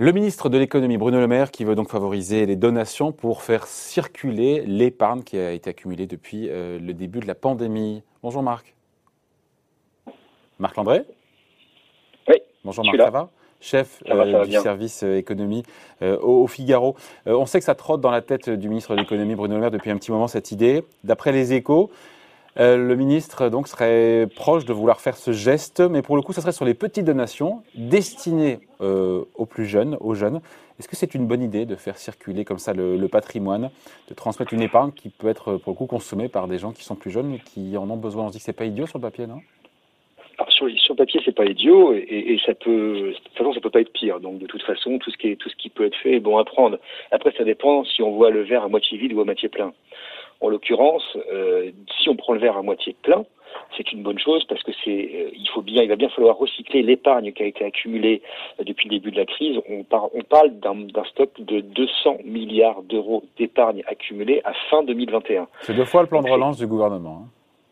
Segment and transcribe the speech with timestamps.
[0.00, 3.66] Le ministre de l'économie, Bruno Le Maire, qui veut donc favoriser les donations pour faire
[3.66, 8.04] circuler l'épargne qui a été accumulée depuis euh, le début de la pandémie.
[8.22, 8.76] Bonjour Marc.
[10.60, 11.02] Marc Landré
[12.28, 12.36] Oui.
[12.62, 13.28] Bonjour Marc, ça va
[13.60, 15.64] Chef euh, du service euh, économie
[16.00, 16.94] au, Figaro.
[17.26, 19.72] on sait que ça trotte dans la tête du ministre de l'économie, Bruno Le Maire,
[19.72, 20.84] depuis un petit moment cette idée.
[21.02, 21.90] D'après les échos,
[22.60, 26.32] euh, le ministre donc serait proche de vouloir faire ce geste, mais pour le coup,
[26.32, 30.40] ça serait sur les petites donations destinées euh, aux plus jeunes, aux jeunes.
[30.78, 33.70] Est-ce que c'est une bonne idée de faire circuler comme ça le, patrimoine,
[34.08, 36.84] de transmettre une épargne qui peut être pour le coup consommée par des gens qui
[36.84, 38.24] sont plus jeunes et qui en ont besoin?
[38.24, 39.40] On se dit que c'est pas idiot sur le papier, non?
[40.50, 43.80] Sur, le papier, c'est pas idiot et, ça peut, de toute façon, ça peut pas
[43.80, 44.18] être pire.
[44.18, 46.38] Donc, de toute façon, tout ce qui tout ce qui peut être fait est bon
[46.38, 46.78] à prendre.
[47.12, 49.72] Après, ça dépend si on voit le verre à moitié vide ou à moitié plein.
[50.40, 51.70] En l'occurrence, euh,
[52.00, 53.24] si on prend le verre à moitié plein,
[53.76, 56.36] c'est une bonne chose parce que c'est, euh, il faut bien, il va bien falloir
[56.36, 58.22] recycler l'épargne qui a été accumulée
[58.60, 59.58] euh, depuis le début de la crise.
[59.68, 65.48] On, on parle d'un stock de 200 milliards d'euros d'épargne accumulée à fin 2021.
[65.62, 67.24] C'est deux fois le plan de relance du gouvernement.
[67.24, 67.28] Hein.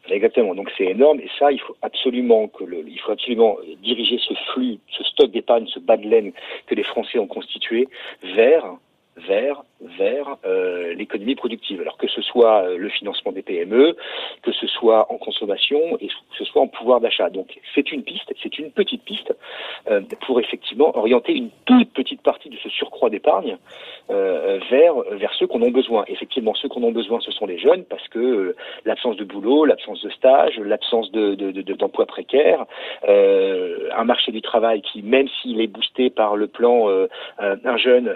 [0.08, 0.54] Exactement.
[0.54, 4.34] Donc c'est énorme et ça, il faut absolument que le, il faut absolument diriger ce
[4.52, 6.32] flux, ce stock d'épargne, ce bas de laine
[6.66, 7.88] que les Français ont constitué
[8.22, 8.64] vers
[9.16, 11.80] vers vers euh, l'économie productive.
[11.80, 13.96] Alors que ce soit euh, le financement des PME,
[14.42, 17.30] que ce soit en consommation et que ce soit en pouvoir d'achat.
[17.30, 19.34] Donc c'est une piste, c'est une petite piste
[19.90, 23.56] euh, pour effectivement orienter une toute petite partie de ce surcroît d'épargne
[24.10, 26.04] euh, vers vers ceux qu'on a besoin.
[26.08, 28.54] Effectivement, ceux qu'on a besoin, ce sont les jeunes parce que
[28.84, 31.34] l'absence de boulot, l'absence de stage, l'absence de,
[31.74, 32.64] d'emploi de, précaire,
[33.08, 36.88] un marché du travail qui, même s'il est boosté par le plan
[37.38, 38.12] un jeune,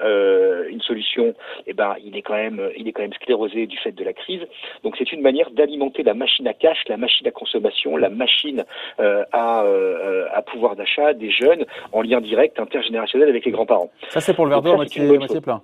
[0.68, 1.34] une solution
[1.66, 4.12] eh ben, il est quand même, il est quand même sclérosé du fait de la
[4.12, 4.42] crise.
[4.84, 8.64] Donc c'est une manière d'alimenter la machine à cash, la machine à consommation, la machine
[9.00, 13.90] euh, à, euh, à pouvoir d'achat des jeunes en lien direct intergénérationnel avec les grands-parents.
[14.08, 15.62] Ça c'est pour le verre d'eau à moitié plein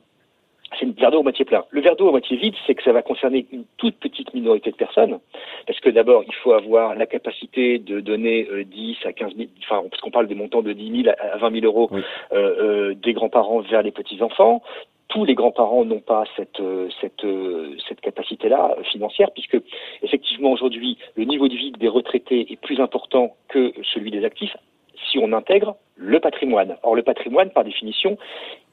[0.79, 1.65] c'est le verre d'eau à moitié plein.
[1.71, 4.71] Le verre d'eau à moitié vide, c'est que ça va concerner une toute petite minorité
[4.71, 5.19] de personnes,
[5.67, 9.49] parce que d'abord, il faut avoir la capacité de donner 10 euh, à 15 000,
[9.63, 12.95] enfin, parce qu'on parle des montants de 10 000 à 20 000 euros euh, euh,
[12.95, 14.63] des grands-parents vers les petits-enfants
[15.09, 17.25] tous les grands-parents n'ont pas cette, euh, cette,
[17.89, 19.57] cette capacité-là financière, puisque
[20.03, 24.57] effectivement aujourd'hui le niveau de vie des retraités est plus important que celui des actifs
[25.19, 26.77] on intègre le patrimoine.
[26.83, 28.19] Or, le patrimoine, par définition,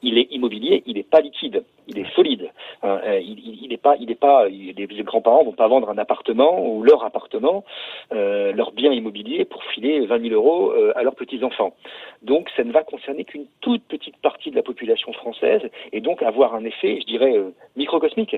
[0.02, 2.50] il est immobilier, il n'est pas liquide, il est solide.
[2.82, 4.48] Hein, euh, il n'est pas, pas.
[4.48, 7.64] Les grands-parents vont pas vendre un appartement ou leur appartement,
[8.12, 11.74] euh, leur bien immobilier pour filer 20 000 euros euh, à leurs petits enfants.
[12.22, 15.62] Donc, ça ne va concerner qu'une toute petite partie de la population française
[15.92, 17.34] et donc avoir un effet, je dirais,
[17.76, 18.36] microcosmique.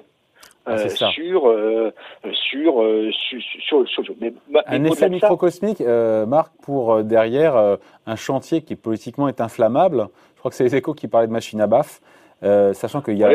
[0.66, 1.92] Ah, sur, euh,
[2.32, 2.82] sur,
[3.60, 4.04] sur, sur,
[4.66, 5.80] un effet microcosmique,
[6.26, 10.08] Marc, pour derrière un chantier qui politiquement est inflammable.
[10.34, 12.00] Je crois que c'est les échos qui parlaient de machine à baffe,
[12.72, 13.30] sachant qu'il y a,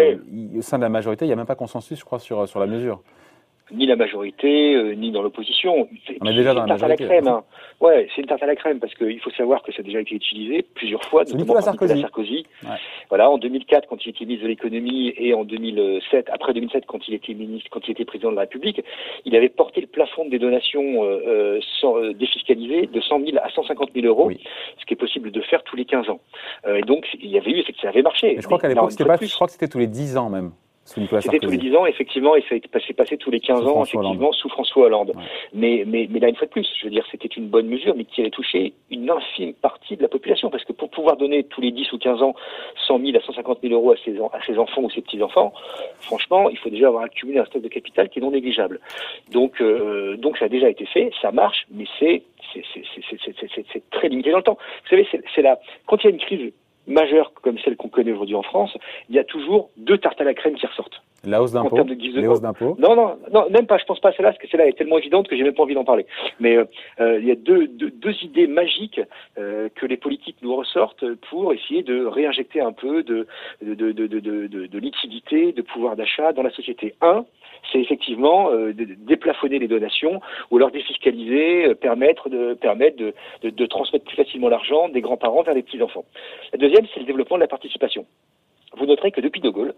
[0.58, 2.60] au sein de la majorité, il n'y a même pas consensus, je crois, sur, sur
[2.60, 3.02] la mesure
[3.74, 5.88] ni la majorité, euh, ni dans l'opposition.
[6.22, 7.04] On est déjà dans la majorité.
[7.04, 7.44] À la crème, hein.
[7.82, 10.00] Ouais, c'est une tarte à la crème parce qu'il faut savoir que ça a déjà
[10.00, 11.96] été utilisé plusieurs fois, notamment par Sarkozy.
[11.96, 12.46] Nicolas Sarkozy.
[13.10, 17.08] Voilà, en 2004 quand il était ministre de l'économie et en 2007, après 2007 quand
[17.08, 18.84] il était ministre, quand il était président de la République,
[19.26, 23.38] il avait porté le plafond des donations euh, euh sans, euh, défiscalisées de 100 000
[23.44, 24.30] à 150 000 euros,
[24.80, 26.20] ce qui est possible de faire tous les 15 ans.
[26.68, 28.36] Et donc il y avait eu, c'est que ça avait marché.
[28.40, 30.52] je crois qu'à l'époque c'était pas, je crois que c'était tous les 10 ans même.
[30.84, 33.84] C'était tous les 10 ans, effectivement, et ça a passé, passé tous les 15 ans,
[33.84, 35.14] effectivement, sous François Hollande.
[35.54, 37.96] Mais, mais, mais là, une fois de plus, je veux dire, c'était une bonne mesure,
[37.96, 41.44] mais qui allait toucher une infime partie de la population, parce que pour pouvoir donner
[41.44, 42.36] tous les 10 ou 15 ans
[42.88, 45.54] 100 000 à 150 000 euros à ses, à ses enfants ou ses petits-enfants,
[46.00, 48.80] franchement, il faut déjà avoir accumulé un stock de capital qui est non négligeable.
[49.32, 52.24] Donc, euh, donc ça a déjà été fait, ça marche, mais c'est
[53.72, 54.58] c'est très limité dans le temps.
[54.84, 56.52] Vous savez, c'est là, quand il y a une crise
[56.92, 58.78] majeure comme celle qu'on connaît aujourd'hui en France,
[59.10, 61.02] il y a toujours deux tartes à la crème qui ressortent.
[61.24, 63.78] La hausse d'impôts Les hausses d'impôts Non, non, non, même pas.
[63.78, 65.64] Je pense pas à celle-là, parce que celle-là est tellement évidente que j'ai même pas
[65.64, 66.08] envie d'en parler.
[66.40, 66.66] Mais euh,
[67.00, 69.00] euh, il y a deux, deux, deux idées magiques
[69.38, 73.28] euh, que les politiques nous ressortent pour essayer de réinjecter un peu de,
[73.62, 76.96] de, de, de, de, de liquidité, de pouvoir d'achat dans la société.
[77.02, 77.26] Un,
[77.72, 80.20] c'est effectivement de déplafonner les donations
[80.50, 83.14] ou alors défiscaliser, permettre de permettre de,
[83.44, 86.04] de, de transmettre plus facilement l'argent des grands-parents vers les petits-enfants.
[86.54, 88.06] La deuxième, c'est le développement de la participation
[88.78, 89.74] vous noterez que depuis De Gaulle,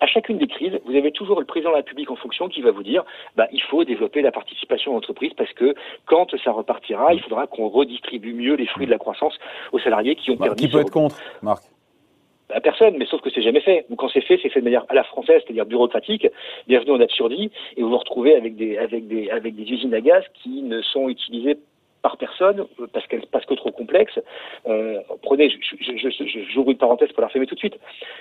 [0.00, 2.60] à chacune des crises, vous avez toujours le président de la République en fonction qui
[2.60, 3.04] va vous dire
[3.36, 5.74] bah, il faut développer la participation en entreprise parce que
[6.06, 9.38] quand ça repartira, il faudra qu'on redistribue mieux les fruits de la croissance
[9.72, 10.64] aux salariés qui ont bah, perdu.
[10.64, 11.64] Qui peut être contre, Marc?
[12.48, 13.86] Bah, personne, mais sauf que c'est jamais fait.
[13.88, 16.26] Ou quand c'est fait, c'est fait de manière à la française, c'est-à-dire bureaucratique.
[16.68, 20.00] Bienvenue en absurdie, et vous vous retrouvez avec des avec des avec des usines à
[20.00, 21.56] gaz qui ne sont utilisées
[22.04, 24.20] par personne parce qu'elle parce que trop complexe.
[25.22, 25.48] prenez,
[26.52, 27.78] j'ouvre une parenthèse pour la fermer tout de suite.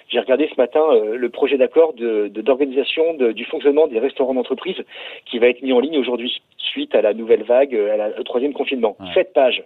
[0.07, 0.81] J'ai regardé ce matin
[1.13, 4.81] le projet d'accord de d'organisation du fonctionnement des restaurants d'entreprise
[5.25, 8.23] qui va être mis en ligne aujourd'hui suite à la nouvelle vague, à la, au
[8.23, 8.95] troisième confinement.
[9.13, 9.63] Sept pages.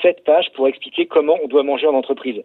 [0.00, 2.42] Sept pages pour expliquer comment on doit manger en entreprise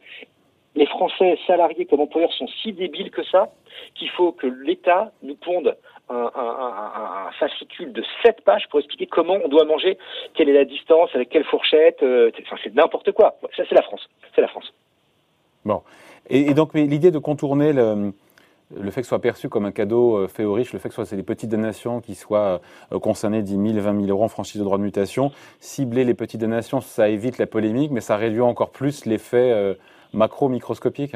[0.77, 3.49] les Français salariés comme employeurs sont si débiles que ça
[3.95, 5.75] qu'il faut que l'État nous ponde
[6.09, 9.97] un, fascicule de sept pages pour expliquer comment on doit manger,
[10.35, 12.01] quelle est la distance, avec quelle fourchette.
[12.01, 12.31] Euh,
[12.63, 13.37] c'est n'importe quoi.
[13.55, 14.07] Ça, c'est la France.
[14.33, 14.71] C'est la France.
[15.65, 15.81] Bon.
[16.29, 18.13] Et, donc, l'idée de contourner le,
[18.91, 20.95] fait que ce soit perçu comme un cadeau euh, fait aux riches, le fait que
[20.95, 24.29] ce soit des petites donations qui soient euh, concernées 10 000, 20 000 euros en
[24.29, 28.15] franchise de droit de mutation, cibler les petites donations, ça évite la polémique, mais ça
[28.15, 29.75] réduit encore plus l'effet
[30.13, 31.15] macro-microscopique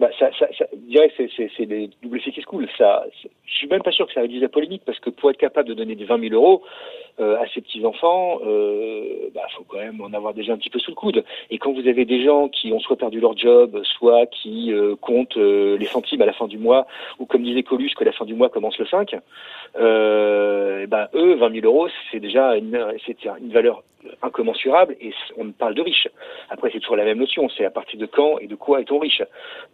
[0.00, 2.66] bah, ça, je dirais que c'est des doubles effets qui se coulent.
[2.78, 5.36] Ça, je suis même pas sûr que ça réduise la polémique parce que pour être
[5.36, 6.62] capable de donner des 20 000 euros
[7.20, 10.70] euh, à ces petits enfants, euh, bah, faut quand même en avoir déjà un petit
[10.70, 11.22] peu sous le coude.
[11.50, 14.96] Et quand vous avez des gens qui ont soit perdu leur job, soit qui euh,
[14.96, 16.86] comptent les centimes à la fin du mois,
[17.18, 19.14] ou comme disait Colus que la fin du mois commence le 5,
[19.76, 22.74] euh, bah, eux, 20 000 euros, c'est déjà une,
[23.38, 23.82] une valeur
[24.22, 26.08] incommensurable et on parle de riches.
[26.48, 28.98] Après, c'est toujours la même notion, c'est à partir de quand et de quoi est-on
[28.98, 29.22] riche.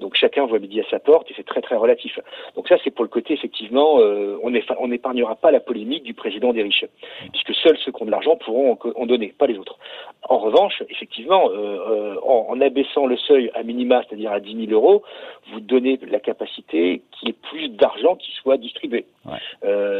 [0.01, 2.19] Donc chacun voit midi à sa porte et c'est très très relatif.
[2.55, 6.53] Donc ça, c'est pour le côté, effectivement, euh, on n'épargnera pas la polémique du président
[6.53, 6.85] des riches,
[7.33, 9.79] puisque seuls ceux qui ont de l'argent pourront en, donner, pas les autres.
[10.29, 14.73] En revanche, effectivement, euh, euh, en, abaissant le seuil à minima, c'est-à-dire à 10 000
[14.73, 15.03] euros,
[15.53, 19.07] vous donnez la capacité qu'il y ait plus d'argent qui soit distribué.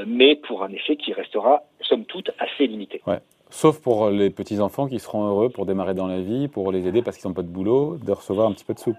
[0.07, 3.03] mais pour un effet qui restera, somme toute, assez limité.
[3.51, 7.03] Sauf pour les petits-enfants qui seront heureux pour démarrer dans la vie, pour les aider
[7.03, 8.97] parce qu'ils n'ont pas de boulot, de recevoir un petit peu de sous.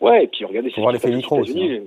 [0.00, 0.72] Ouais, et puis regardez.
[0.76, 1.80] Voir l'effet micro aussi.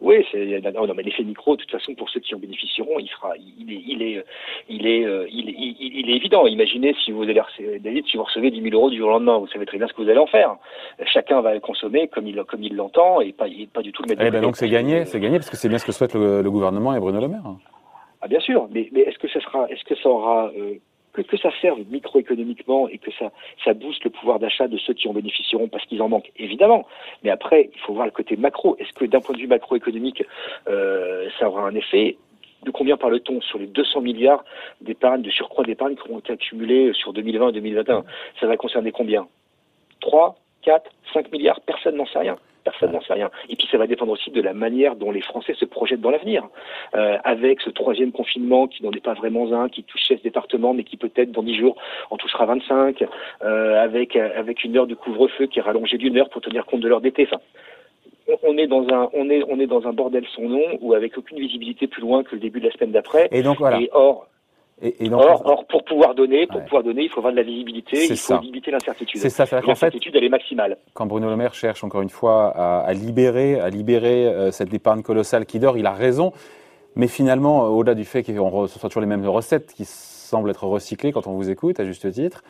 [0.00, 2.98] Oui, c'est non, non, mais l'effet micro, de toute façon, pour ceux qui en bénéficieront,
[2.98, 4.24] il sera, il est, il est,
[4.68, 6.46] il est, euh, il est, évident.
[6.46, 7.40] Imaginez si vous allez,
[7.80, 9.88] David, si vous recevez 10 000 euros du jour au lendemain, vous savez très bien
[9.88, 10.56] ce que vous allez en faire.
[11.06, 14.08] Chacun va le consommer comme il, comme il l'entend et pas, pas du tout le
[14.08, 14.22] mettre.
[14.22, 16.42] Eh ben donc c'est gagné, c'est gagné parce que c'est bien ce que souhaite le,
[16.42, 17.56] le, gouvernement et Bruno Le Maire.
[18.20, 20.74] Ah bien sûr, mais, mais est-ce que ça sera, est-ce que ça aura euh,
[21.14, 23.30] que, que ça serve microéconomiquement et que ça,
[23.64, 26.86] ça booste le pouvoir d'achat de ceux qui en bénéficieront parce qu'ils en manquent, évidemment.
[27.22, 28.76] Mais après, il faut voir le côté macro.
[28.78, 30.24] Est-ce que d'un point de vue macroéconomique,
[30.68, 32.18] euh, ça aura un effet
[32.64, 34.44] de combien parle-t-on sur les 200 milliards
[34.80, 38.04] d'épargne, de surcroît d'épargne qui vont été accumulés sur 2020 et 2021
[38.40, 39.26] Ça va concerner combien?
[40.00, 41.60] 3, 4, 5 milliards?
[41.60, 42.36] Personne n'en sait rien.
[42.64, 43.30] Personne n'en sait rien.
[43.48, 46.10] Et puis ça va dépendre aussi de la manière dont les Français se projettent dans
[46.10, 46.48] l'avenir.
[46.94, 50.74] Euh, avec ce troisième confinement qui n'en est pas vraiment un, qui touche 16 départements,
[50.74, 51.76] mais qui peut-être dans 10 jours
[52.10, 53.04] en touchera 25,
[53.42, 56.80] euh, avec, avec une heure de couvre-feu qui est rallongée d'une heure pour tenir compte
[56.80, 57.28] de l'heure d'été.
[57.30, 57.42] Enfin,
[58.42, 61.18] on est dans un on est on est dans un bordel sans nom ou avec
[61.18, 63.28] aucune visibilité plus loin que le début de la semaine d'après.
[63.32, 63.80] Et donc voilà.
[63.80, 64.26] Et or
[64.82, 68.06] et, donc, or, pour pouvoir donner, pour pouvoir donner, il faut avoir de la visibilité,
[68.06, 69.20] il faut limiter l'incertitude.
[69.20, 70.78] C'est ça, l'incertitude elle est maximale.
[70.94, 75.02] Quand Bruno Le Maire cherche encore une fois à, libérer, à libérer euh, cette épargne
[75.02, 76.32] colossale qui dort, il a raison.
[76.96, 80.66] Mais finalement, au-delà du fait qu'on ce soit toujours les mêmes recettes qui semblent être
[80.66, 82.42] recyclées quand on vous écoute, à juste titre,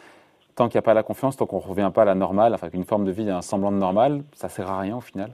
[0.54, 2.54] tant qu'il n'y a pas la confiance, tant qu'on ne revient pas à la normale,
[2.54, 5.30] enfin qu'une forme de vie, un semblant de normal, ça sert à rien au final.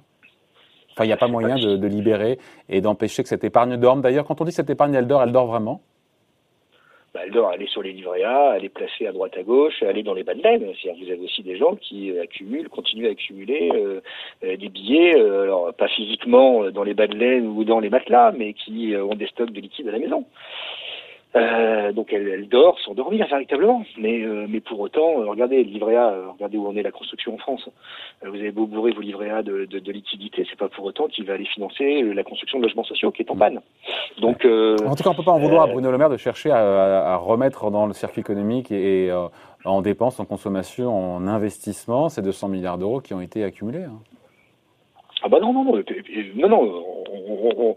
[0.92, 2.38] Enfin, il n'y a pas moyen de, de libérer
[2.68, 4.00] et d'empêcher que cette épargne dorme.
[4.00, 5.82] D'ailleurs, quand on dit que cette épargne, elle dort, elle dort vraiment
[7.22, 8.70] elle dort, elle sur les livrets A, elle
[9.06, 10.72] à droite à gauche, elle dans les bas de laine.
[10.80, 14.00] C'est-à-dire vous avez aussi des gens qui euh, accumulent, continuent à accumuler euh,
[14.44, 18.32] euh, des billets, alors pas physiquement dans les bas de laine ou dans les matelas,
[18.32, 20.24] mais qui ont des stocks de liquide à la maison.
[21.36, 23.84] Euh, donc elle, elle, dort sans dormir véritablement.
[23.98, 26.90] Mais, euh, mais pour autant, euh, regardez le livret A, regardez où en est la
[26.90, 27.68] construction en France.
[28.22, 31.06] vous avez beau bourrer vos livrets A de, de, de liquidité, c'est pas pour autant
[31.06, 33.60] qu'il va aller financer la construction de logements sociaux qui est en panne.
[34.20, 36.50] Donc, en tout cas, on peut pas en vouloir à Bruno Le Maire de chercher
[36.50, 39.10] à, à, remettre dans le circuit économique et,
[39.64, 43.84] en dépenses, en consommation, en investissement ces 200 milliards d'euros qui ont été accumulés.
[43.84, 44.00] Hein.
[45.22, 45.74] Ah bah non, non, non,
[46.34, 47.76] non, non, on,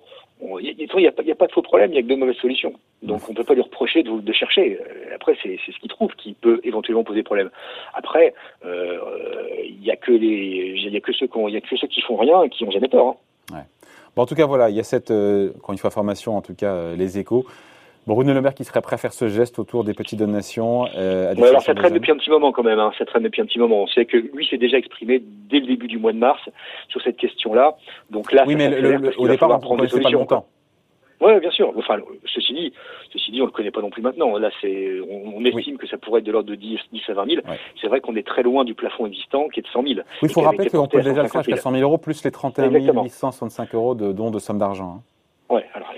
[0.61, 2.73] il n'y a, a, pas de faux problème, il n'y a que de mauvaises solutions.
[3.01, 4.79] Donc on ne peut pas lui reprocher de, de chercher.
[5.13, 7.49] Après, c'est ce qu'il trouve qui peut éventuellement poser problème.
[7.93, 8.33] Après,
[8.65, 8.97] euh,
[9.65, 12.17] il n'y a que il a ceux qui il y a que ceux qui font
[12.17, 13.17] rien et qui n'ont jamais tort.
[13.51, 13.55] Hein.
[13.55, 13.63] Ouais.
[14.15, 16.41] Bon, en tout cas, voilà, il y a cette, euh, encore une fois, formation, en
[16.41, 17.45] tout cas, euh, les échos.
[18.05, 21.31] Bruno Le Maire qui serait prêt à faire ce geste autour des petites donations euh,
[21.31, 22.91] à des Alors ça traîne depuis un petit moment quand même, hein.
[22.97, 23.83] ça traîne depuis un petit moment.
[23.83, 26.41] On sait que lui s'est déjà exprimé dès le début du mois de mars
[26.89, 27.75] sur cette question-là.
[28.09, 30.45] Donc là, oui, mais le, au départ, on prend pas le montant.
[31.21, 31.71] Oui, bien sûr.
[31.77, 32.73] Enfin, ceci dit,
[33.13, 34.37] ceci dit, on le connaît pas non plus maintenant.
[34.37, 37.25] Là, c'est, on, estime que ça pourrait être de l'ordre de 10, 10 à 20
[37.25, 37.41] 000.
[37.79, 39.93] C'est vrai qu'on est très loin du plafond existant, qui est de 100 000.
[39.95, 42.31] Oui, il faut rappeler qu'on peut déjà le faire jusqu'à 100 000 euros, plus les
[42.31, 45.01] 31 865 euros de dons de somme d'argent.
[45.49, 45.55] Hein.
[45.55, 45.65] Ouais.
[45.73, 45.93] Alors,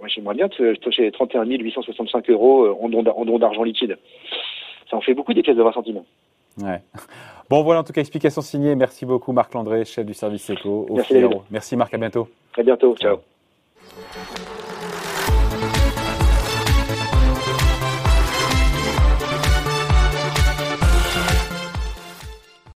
[0.00, 3.98] moi, j'aimerais bien toucher 31 865 euros en don d'argent liquide.
[4.90, 6.02] ça en fait beaucoup des pièces de 20 centimes.
[6.60, 6.80] Ouais.
[7.50, 8.76] Bon, voilà, en tout cas, explication signée.
[8.76, 11.16] Merci beaucoup, Marc Landré, chef du service éco au Merci,
[11.50, 11.92] Merci, Marc.
[11.92, 12.28] À bientôt.
[12.56, 12.94] À bientôt.
[12.94, 13.16] Ciao.